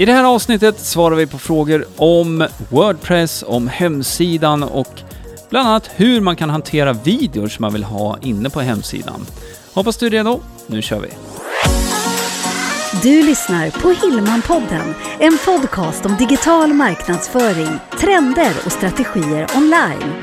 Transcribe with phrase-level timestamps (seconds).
[0.00, 5.00] I det här avsnittet svarar vi på frågor om Wordpress, om hemsidan och
[5.50, 9.26] bland annat hur man kan hantera videor som man vill ha inne på hemsidan.
[9.74, 10.40] Hoppas du är redo.
[10.66, 11.08] Nu kör vi!
[13.02, 20.14] Du lyssnar på Hillmanpodden, en podcast om digital marknadsföring, trender och strategier online.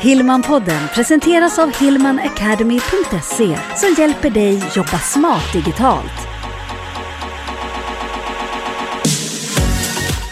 [0.00, 6.29] Hillmanpodden presenteras av hillmanacademy.se som hjälper dig jobba smart digitalt.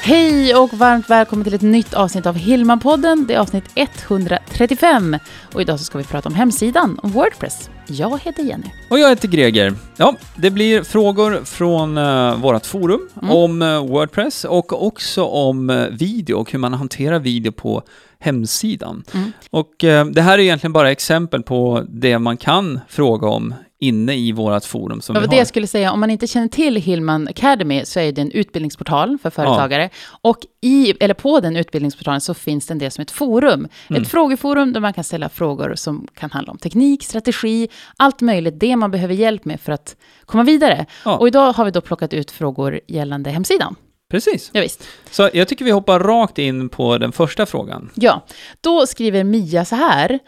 [0.09, 3.25] Hej och varmt välkommen till ett nytt avsnitt av Hillmanpodden.
[3.27, 5.17] Det är avsnitt 135
[5.55, 7.71] och idag så ska vi prata om hemsidan, om Wordpress.
[7.87, 8.67] Jag heter Jenny.
[8.91, 9.75] Och jag heter Greger.
[9.97, 13.31] Ja, det blir frågor från uh, vårt forum Mm.
[13.31, 17.83] om uh, Wordpress och också om uh, video och hur man hanterar video på
[18.19, 19.05] hemsidan.
[19.15, 19.33] Mm.
[19.51, 24.15] Och uh, det här är egentligen bara exempel på det man kan fråga om inne
[24.15, 25.31] i vårt forum som Det vi har.
[25.31, 28.31] det jag skulle säga, om man inte känner till Hillman Academy så är det en
[28.31, 29.91] utbildningsportal för företagare.
[30.21, 33.69] Och i, eller på den utbildningsportalen så finns det en del som ett forum.
[33.89, 34.03] Mm.
[34.03, 38.61] Ett frågeforum där man kan ställa frågor som kan handla om teknik, strategi, allt möjligt,
[38.61, 40.87] det man behöver hjälp med för att komma vidare.
[41.05, 41.17] Ja.
[41.17, 43.77] Och idag har vi då plockat ut frågor gällande hemsidan.
[44.11, 44.51] Precis.
[44.53, 44.85] Ja, visst.
[45.11, 47.91] Så jag tycker vi hoppar rakt in på den första frågan.
[47.95, 48.27] Ja,
[48.61, 50.19] då skriver Mia så här.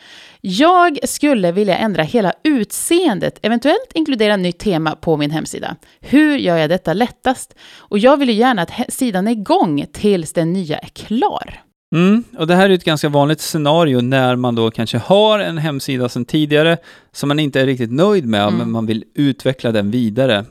[0.40, 5.76] Jag skulle vilja ändra hela utseendet, eventuellt inkludera nytt tema på min hemsida.
[6.00, 7.54] Hur gör jag detta lättast?
[7.78, 11.60] Och jag vill ju gärna att sidan är igång tills den nya är klar.
[11.94, 15.58] Mm, och det här är ett ganska vanligt scenario när man då kanske har en
[15.58, 16.76] hemsida sedan tidigare
[17.12, 18.54] som man inte är riktigt nöjd med, Mm.
[18.58, 20.44] men man vill utveckla den vidare.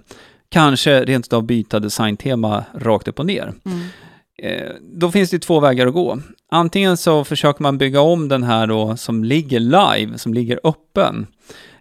[0.51, 3.53] Kanske rent av byta designtema rakt upp och ner.
[4.43, 6.19] Eh, då finns det två vägar att gå.
[6.51, 11.27] Antingen så försöker man bygga om den här då som ligger live, som ligger öppen.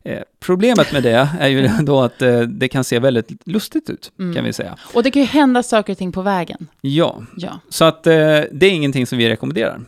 [0.02, 4.12] Eh, problemet med det är ju då att eh, det kan se väldigt lustigt ut,
[4.18, 4.34] Mm.
[4.34, 4.76] kan vi säga.
[4.94, 6.66] Och det kan ju hända saker och ting på vägen.
[6.80, 7.60] Ja, Ja.
[7.68, 8.12] så att eh,
[8.52, 9.80] det är ingenting som vi rekommenderar.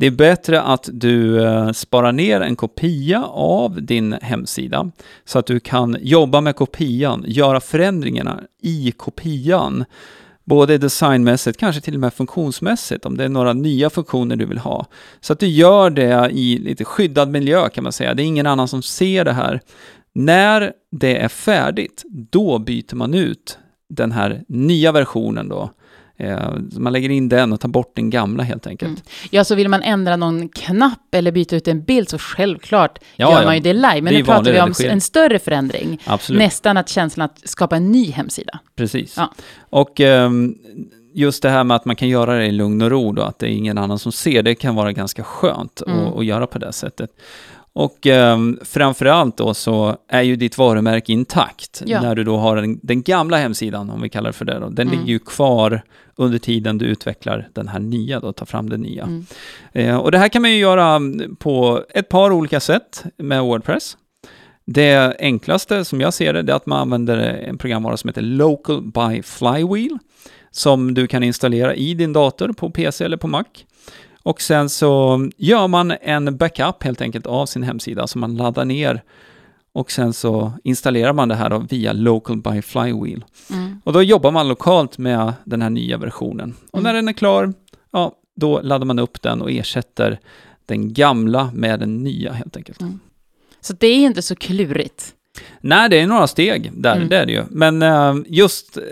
[0.00, 4.90] Det är bättre att du eh, sparar ner en kopia av din hemsida
[5.24, 9.84] så att du kan jobba med kopian, göra förändringarna i kopian.
[10.44, 14.58] Både designmässigt, kanske till och med funktionsmässigt, om det är några nya funktioner du vill
[14.58, 14.86] ha.
[15.20, 18.14] Så att du gör det i lite skyddad miljö kan man säga.
[18.14, 19.60] Det är ingen annan som ser det här.
[20.12, 23.58] När det är färdigt, då byter man ut
[23.88, 25.70] den här nya versionen då.
[26.20, 28.88] Eh, man lägger in den och tar bort den gamla helt enkelt.
[28.90, 29.02] Mm.
[29.30, 33.30] ja, så vill man ändra någon knapp eller byta ut en bild så självklart Ja,
[33.32, 33.44] gör ja.
[33.46, 33.94] man ju det live.
[33.94, 35.98] Det Men är nu pratar vi om en större förändring.
[36.04, 38.58] Absolut, Nästan att känslan att skapa en ny hemsida.
[38.76, 39.14] precis.
[39.16, 39.32] Ja.
[39.70, 40.54] Och ehm,
[41.14, 43.38] just det här med att man kan göra det i lugn och ro då, att
[43.38, 45.98] det är ingen annan som ser, det kan vara ganska skönt Mm.
[46.06, 47.10] att, att göra på det sättet.
[47.72, 52.02] Och um, framförallt då så är ju ditt varumärke intakt Ja.
[52.02, 54.68] när du då har den, den gamla hemsidan, om vi kallar det för det då.
[54.68, 54.98] Den Mm.
[54.98, 55.82] ligger ju kvar
[56.16, 59.02] under tiden du utvecklar den här nya då, tar fram den nya.
[59.02, 59.24] Mm.
[59.72, 61.00] Eh, och det här kan man ju göra
[61.38, 63.96] på ett par olika sätt med Wordpress.
[64.64, 68.22] Det enklaste som jag ser det, det är att man använder en programvara som heter
[68.22, 69.98] Local by Flywheel,
[70.50, 73.44] som du kan installera i din dator på PC eller på Mac.
[74.22, 78.64] Och sen så gör man en backup helt enkelt av sin hemsida som man laddar
[78.64, 79.02] ner
[79.72, 83.24] och sen så installerar man det här då via Local by Flywheel.
[83.50, 83.80] Mm.
[83.84, 86.54] Och då jobbar man lokalt med den här nya versionen.
[86.70, 86.88] Och Mm.
[86.88, 87.52] när den är klar,
[87.90, 90.20] ja, då laddar man upp den och ersätter
[90.66, 92.80] den gamla med den nya helt enkelt.
[92.80, 93.00] Mm.
[93.60, 95.14] Så det är inte så klurigt.
[95.60, 97.08] Nej, det är några steg där, Mm.
[97.08, 97.44] det är det ju.
[97.50, 98.82] Men eh, just eh,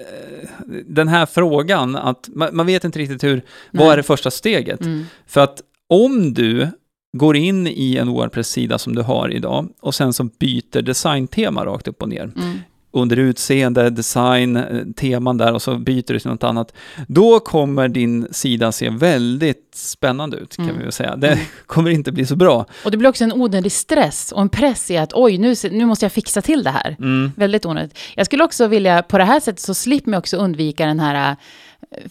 [0.86, 3.42] den här frågan, att man, man vet inte riktigt hur, Nej.
[3.70, 4.80] vad är det första steget?
[4.80, 5.04] Mm.
[5.26, 6.68] För att om du
[7.12, 11.88] går in i en Wordpress-sida som du har idag och sen så byter designtema rakt
[11.88, 12.58] upp och ner, Mm.
[12.98, 14.64] Under utseende, design, eh,
[14.96, 16.72] teman där och så byter du till något annat.
[17.08, 20.76] Då kommer din sida se väldigt spännande ut kan Mm.
[20.78, 21.16] vi väl säga.
[21.16, 21.44] Det Mm.
[21.66, 22.66] kommer inte bli så bra.
[22.84, 25.86] Och det blir också en onödig stress och en press i att oj, nu, nu
[25.86, 26.96] måste jag fixa till det här.
[26.98, 27.32] Mm.
[27.36, 27.98] Väldigt onödigt.
[28.16, 31.36] Jag skulle också vilja, på det här sättet så slipper man också undvika den här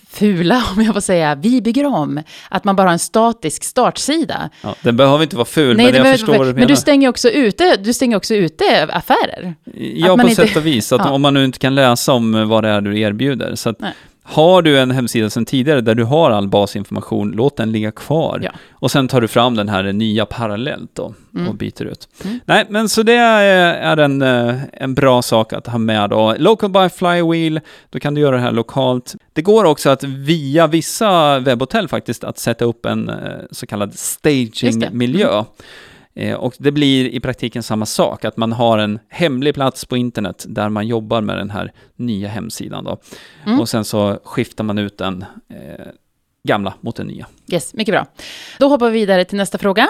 [0.09, 2.21] fula, om jag får säga, vi bygger om.
[2.49, 4.49] Att man bara har en statisk startsida.
[4.61, 6.67] Ja, den behöver inte vara ful, Nej, men jag förstår vad du men menar.
[6.67, 9.55] du stänger också ute, du stänger också ute affärer.
[9.95, 10.91] Ja, på inte- sätt och vis.
[10.91, 11.11] Att Ja.
[11.11, 13.55] Om man nu inte kan läsa om vad det är du erbjuder.
[13.55, 13.93] Så att Nej.
[14.29, 18.39] Har du en hemsida sedan tidigare där du har all basinformation, låt den ligga kvar.
[18.43, 18.51] Ja.
[18.71, 21.49] Och sen tar du fram den här nya parallellt då Mm.
[21.49, 22.07] och byter ut.
[22.23, 22.39] Mm.
[22.45, 26.35] Nej, men så det är, en, eh, en bra sak att ha med då.
[26.37, 27.59] Local by Flywheel,
[27.89, 29.15] då kan du göra det här lokalt.
[29.33, 33.15] Det går också att via vissa webbhotell faktiskt att sätta upp en eh,
[33.51, 34.29] så kallad det.
[34.29, 34.41] Mm.
[34.51, 35.43] staging-miljö.
[36.17, 39.97] Eh, och det blir i praktiken samma sak, att man har en hemlig plats på
[39.97, 42.83] internet där man jobbar med den här nya hemsidan.
[42.83, 42.97] Då.
[43.45, 43.59] Mm.
[43.59, 45.85] Och sen så skiftar man ut den eh,
[46.43, 47.27] gamla mot den nya.
[47.51, 48.05] Yes, mycket bra.
[48.59, 49.89] Då hoppar vi vidare till nästa fråga.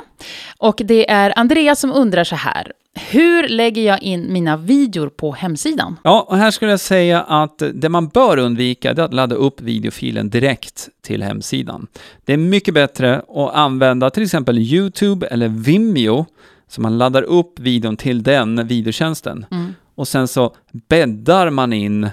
[0.58, 2.72] Och det är Andreas som undrar så här.
[2.98, 6.00] Hur lägger jag in mina videor på hemsidan?
[6.04, 9.62] Ja, och här skulle jag säga att det man bör undvika är att ladda upp
[9.62, 11.88] videofilen direkt till hemsidan.
[12.26, 16.26] Det är mycket bättre att använda till exempel YouTube eller Vimeo,
[16.68, 19.46] så man laddar upp videon till den videotjänsten.
[19.52, 19.74] Mm.
[19.96, 20.56] Och sen så
[20.90, 22.10] bäddar man in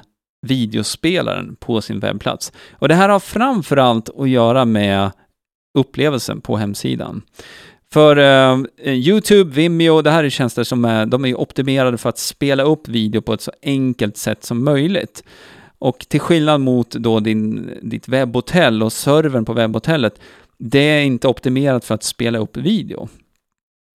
[0.46, 2.52] videospelaren på sin webbplats.
[2.72, 5.10] Och det här har framförallt att göra med
[5.78, 7.22] upplevelsen på hemsidan.
[7.94, 12.18] För eh, YouTube, Vimeo, det här är tjänster som är, de är optimerade för att
[12.18, 15.24] spela upp video på ett så enkelt sätt som möjligt.
[15.78, 20.20] Och till skillnad mot då din, ditt webbhotell och servern på webbhotellet,
[20.58, 23.08] det är inte optimerat för att spela upp video.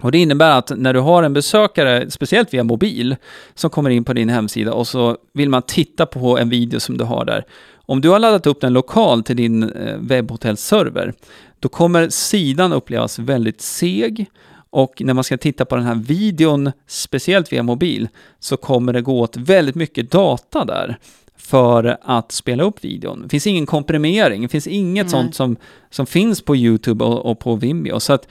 [0.03, 3.15] Och det innebär att när du har en besökare, speciellt via mobil,
[3.53, 6.97] som kommer in på din hemsida och så vill man titta på en video som
[6.97, 7.45] du har där.
[7.85, 11.13] Om du har laddat upp den lokalt till din eh, webbhotellserver,
[11.59, 14.29] då kommer sidan upplevas väldigt seg
[14.69, 18.07] och när man ska titta på den här videon, speciellt via mobil,
[18.39, 20.97] så kommer det gå åt väldigt mycket data där
[21.37, 23.21] för att spela upp videon.
[23.23, 25.11] Det finns ingen komprimering, det finns inget Nej.
[25.11, 25.57] sånt som,
[25.89, 27.99] som finns på YouTube och, och på Vimeo.
[27.99, 28.27] Så att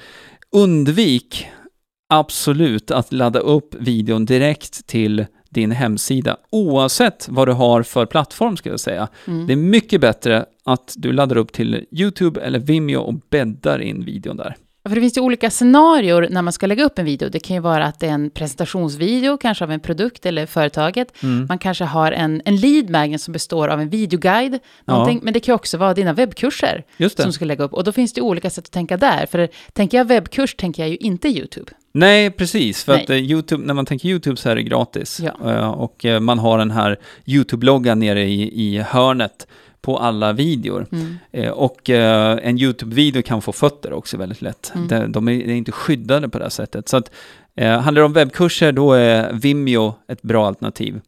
[0.52, 1.46] undvik
[2.08, 8.56] absolut att ladda upp videon direkt till din hemsida, oavsett vad du har för plattform
[8.56, 9.08] ska jag säga.
[9.26, 9.46] Mm.
[9.46, 14.04] Det är mycket bättre att du laddar upp till YouTube eller Vimeo och bäddar in
[14.04, 14.56] videon där.
[14.88, 17.28] För det finns ju olika scenarier när man ska lägga upp en video.
[17.28, 21.22] Det kan ju vara att det är en presentationsvideo, kanske av en produkt eller företaget.
[21.22, 21.46] Mm.
[21.48, 24.58] Man kanske har en, en lead magnet som består av en videoguide.
[24.84, 25.20] någonting.
[25.22, 26.84] Men det kan ju också vara dina webbkurser
[27.16, 27.72] som ska lägga upp.
[27.72, 29.26] Och då finns det olika sätt att tänka där.
[29.26, 31.72] För tänker jag webbkurs tänker jag ju inte YouTube.
[31.92, 32.84] Nej, precis.
[32.84, 33.02] För Nej.
[33.02, 35.20] att eh, YouTube, när man tänker YouTube så är det gratis.
[35.20, 35.52] Ja.
[35.52, 39.46] Eh, och eh, man har den här YouTube-loggan nere i, i hörnet
[39.88, 40.86] på alla videor.
[40.92, 41.18] Mm.
[41.32, 44.72] Eh, och eh, en YouTube-video kan få fötter också väldigt lätt.
[44.74, 44.88] Mm.
[44.88, 46.88] De, de är, inte skyddade på det här sättet.
[46.88, 47.10] Så att,
[47.56, 51.00] eh, handlar det om webbkurser, då är Vimeo ett bra alternativ.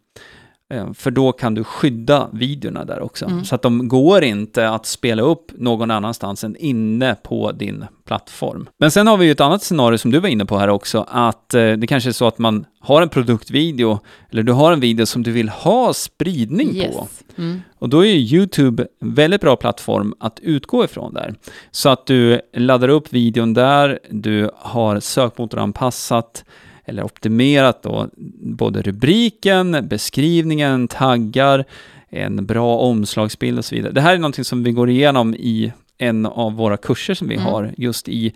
[0.70, 3.24] Eh, för då kan du skydda videorna där också.
[3.24, 3.44] Mm.
[3.44, 8.68] Så att de går inte att spela upp någon annanstans än inne på din plattform.
[8.78, 11.06] Men sen har vi ju ett annat scenario som du var inne på här också,
[11.08, 13.98] att eh, det kanske är så att man har en produktvideo,
[14.30, 16.74] eller du har en video som du vill ha spridning på.
[16.74, 17.24] Yes.
[17.38, 17.62] Mm.
[17.78, 21.34] Och då är ju YouTube en väldigt bra plattform att utgå ifrån där.
[21.70, 26.44] Så att du laddar upp videon där, du har sökmotoranpassat
[26.90, 28.08] eller optimerat då
[28.42, 31.64] både rubriken, beskrivningen, taggar,
[32.08, 33.92] en bra omslagsbild och så vidare.
[33.92, 37.34] Det här är någonting som vi går igenom i en av våra kurser som vi
[37.34, 37.46] Mm.
[37.46, 38.32] har just i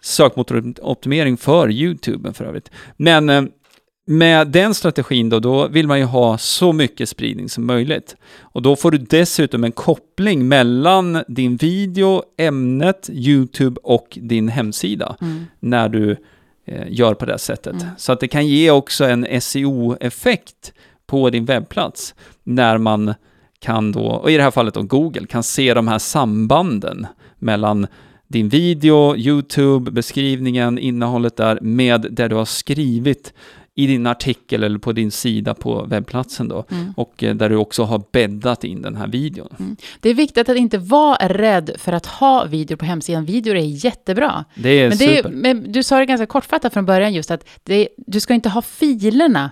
[0.00, 2.70] sökmotoroptimering för YouTube för övrigt.
[2.96, 3.42] Men eh,
[4.06, 8.16] med den strategin då, då vill man ju ha så mycket spridning som möjligt.
[8.40, 15.16] Och då får du dessutom en koppling mellan din video, ämnet, YouTube och din hemsida
[15.20, 15.44] Mm.
[15.60, 16.16] när du
[16.88, 17.72] gör på det sättet.
[17.72, 17.86] Mm.
[17.96, 20.72] Så att det kan ge också en SEO-effekt
[21.06, 23.14] på din webbplats när man
[23.58, 27.06] kan då, och i det här fallet då Google, kan se de här sambanden
[27.38, 27.86] mellan
[28.28, 33.32] din video, YouTube, beskrivningen, innehållet där med det du har skrivit
[33.78, 36.64] i din artikel eller på din sida på webbplatsen då.
[36.70, 36.92] Mm.
[36.96, 39.76] Och eh, där du också har bäddat in den här videon.
[40.00, 43.24] Det är viktigt att inte vara rädd för att ha videor på hemsidan.
[43.24, 44.44] Videor är jättebra.
[44.54, 45.30] Det är Men, det är, super.
[45.30, 48.62] men du sa det ganska kortfattat från början just att det, du ska inte ha
[48.62, 49.50] filerna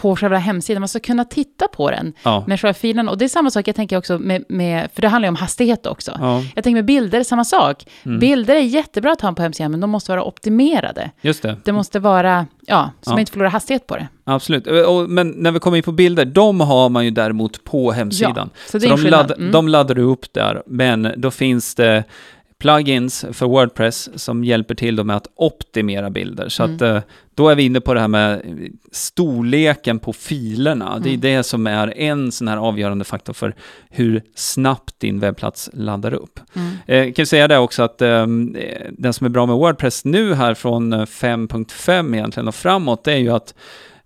[0.00, 0.80] på själva hemsidan.
[0.80, 2.44] Man ska kunna titta på den Ja.
[2.46, 3.08] med själva filen.
[3.08, 5.36] Och det är samma sak jag tänker också med, med för det handlar ju om
[5.36, 6.12] hastighet också.
[6.20, 7.86] ja, Jag tänker med bilder, samma sak.
[8.04, 8.18] Mm.
[8.18, 11.10] Bilder är jättebra att ha på hemsidan, men de måste vara optimerade.
[11.20, 11.56] just det.
[11.64, 13.12] Det måste vara, ja, så Ja.
[13.12, 14.08] man inte förlorar hastighet på det.
[14.24, 14.66] Absolut.
[14.66, 17.92] Och- och- Men när vi kommer in på bilder, de har man ju däremot på
[17.92, 18.50] hemsidan.
[18.66, 19.52] så Så, en de, ladd, Mm.
[19.52, 22.04] de laddar du upp där, men då finns det
[22.60, 26.48] plugins för Wordpress som hjälper till då med att optimera bilder.
[26.48, 26.76] Så Mm.
[26.76, 27.00] att eh,
[27.34, 28.42] då är vi inne på det här med
[28.92, 30.98] storleken på filerna.
[30.98, 31.20] Det är Mm.
[31.20, 33.54] det som är en sån här avgörande faktor för
[33.90, 36.40] hur snabbt din webbplats laddar upp.
[36.56, 36.70] Mm.
[36.86, 38.26] Eh, Jag kan säga det också att eh,
[38.92, 43.12] den som är bra med Wordpress nu här från eh, 5.5 egentligen och framåt, det
[43.12, 43.54] är ju att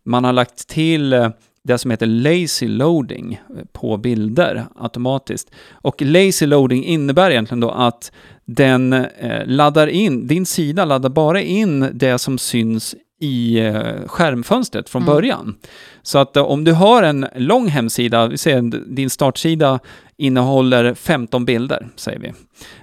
[0.02, 1.28] man har lagt till eh,
[1.64, 5.50] det som heter lazy loading eh, på bilder automatiskt.
[5.73, 8.12] Och lazy loading innebär egentligen då att
[8.44, 14.88] den eh, laddar in, din sida laddar bara in det som syns i eh, skärmfönstret
[14.88, 15.14] från Mm.
[15.14, 15.54] början.
[16.02, 18.62] Så att om du har en lång hemsida, vi säger
[18.94, 19.80] din startsida
[20.16, 22.33] innehåller 15 bilder, säger vi.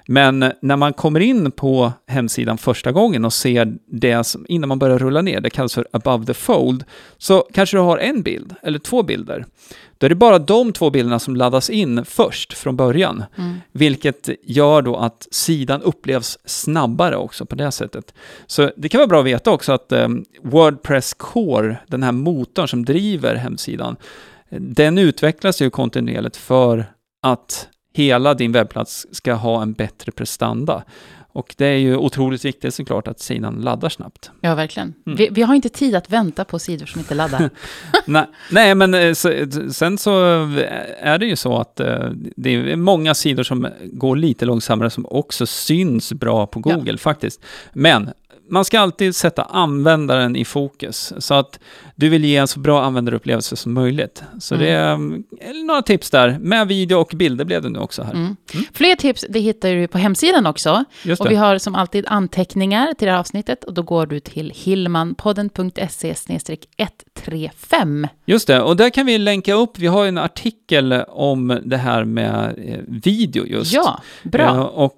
[0.07, 4.79] Men när man kommer in på hemsidan första gången och ser det som, innan man
[4.79, 6.83] börjar rulla ner, det kallas för above the fold,
[7.17, 9.45] så kanske du har en bild eller två bilder.
[9.97, 13.57] Då är det bara de två bilderna som laddas in först från början, Mm.
[13.71, 18.13] vilket gör då att sidan upplevs snabbare också på det sättet.
[18.47, 20.07] Så det kan vara bra att veta också att eh,
[20.43, 23.95] Wordpress Core, den här motorn som driver hemsidan,
[24.59, 26.85] den utvecklas ju kontinuerligt för
[27.21, 30.83] att hela din webbplats ska ha en bättre prestanda.
[31.33, 34.31] Och det är ju otroligt viktigt såklart att sidan laddar snabbt.
[34.41, 34.93] Ja, verkligen.
[35.05, 35.17] Mm.
[35.17, 37.49] Vi, vi har inte tid att vänta på sidor som inte laddar.
[38.05, 39.33] nej, nej, men eh, så,
[39.71, 40.21] sen så
[40.99, 45.05] är det ju så att eh, det är många sidor som går lite långsammare som
[45.05, 46.75] också syns bra på Ja.
[46.75, 47.41] Google faktiskt.
[47.73, 48.09] Men
[48.51, 51.59] man ska alltid sätta användaren i fokus, så att
[51.95, 54.23] du vill ge en så bra användarupplevelse som möjligt.
[54.39, 54.65] Så Mm.
[54.65, 56.37] det är eh, några tips där.
[56.39, 58.13] Med video och bilder blev det nu också här.
[58.13, 58.35] Mm.
[58.73, 60.83] Fler tips det hittar du på hemsidan också.
[61.19, 64.51] Och vi har som alltid anteckningar till det här avsnittet och då går du till
[64.55, 66.15] hillmanpodden.se
[66.77, 68.07] 135.
[68.25, 72.03] Just det, och där kan vi länka upp, vi har en artikel om det här
[72.03, 73.73] med eh, video just.
[73.73, 74.41] Ja, bra.
[74.43, 74.97] Eh, och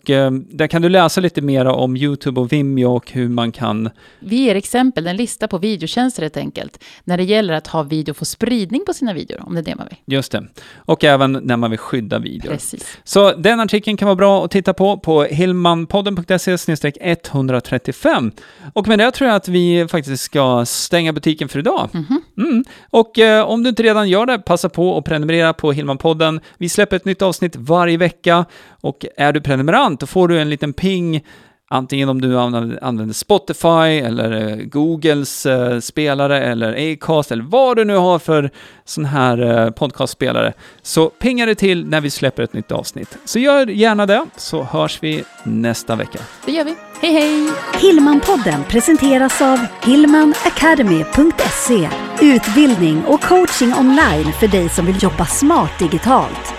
[0.50, 3.90] där kan du läsa lite mer om YouTube och Vimeo och hur man kan...
[4.20, 8.14] Vi ger exempel, en lista på videotjänster helt enkelt, när det gäller att ha video
[8.14, 9.98] få spridning på sina videor, om det är det man vill.
[10.06, 10.48] Just det.
[10.76, 12.52] Och även när man vill skydda videor.
[12.52, 12.98] Precis.
[13.04, 16.58] Så den artikeln kan vara bra att titta på på hillmanpodden.se
[17.00, 18.32] 135.
[18.74, 21.90] Och med det tror jag att vi faktiskt ska stänga butiken för idag.
[21.94, 22.22] Mhm.
[22.38, 22.64] Mm.
[22.90, 26.40] Och eh, om du inte redan gör det, passa på att prenumerera på Hillmanpodden.
[26.58, 28.46] Vi släpper ett nytt avsnitt varje vecka
[28.82, 31.24] och är du prenumerant då får du en liten ping
[31.70, 37.86] Antingen om du använder, Spotify eller eh, Googles eh, spelare eller Acast eller vad du
[37.86, 38.52] nu har för
[38.86, 40.54] sån här eh, podcastspelare.
[40.82, 43.18] Så pingar det till när vi släpper ett nytt avsnitt.
[43.26, 46.20] Så gör gärna det, så hörs vi nästa vecka.
[46.46, 46.76] Det gör vi.
[47.02, 47.50] Hej hej!
[47.82, 51.90] Hillmanpodden presenteras av hillmanacademy.se
[52.22, 56.53] Utbildning och coaching online för dig som vill jobba smart digitalt.